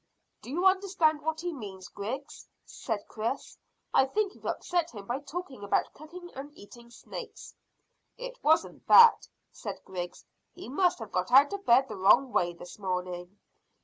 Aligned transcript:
"Do 0.41 0.49
you 0.49 0.65
understand 0.65 1.21
what 1.21 1.41
he 1.41 1.53
means, 1.53 1.87
Griggs?" 1.89 2.47
said 2.65 3.07
Chris. 3.07 3.55
"I 3.93 4.05
think 4.07 4.33
you've 4.33 4.47
upset 4.47 4.89
him 4.89 5.05
by 5.05 5.19
talking 5.19 5.63
about 5.63 5.93
cooking 5.93 6.31
and 6.35 6.51
eating 6.57 6.89
snake." 6.89 7.37
"It 8.17 8.39
wasn't 8.43 8.87
that," 8.87 9.27
said 9.51 9.83
Griggs. 9.85 10.25
"He 10.55 10.69
must 10.69 10.97
have 10.97 11.11
got 11.11 11.31
out 11.31 11.53
of 11.53 11.67
bed 11.67 11.87
the 11.87 11.97
wrong 11.97 12.31
way 12.31 12.51
this 12.55 12.79
morning." 12.79 13.37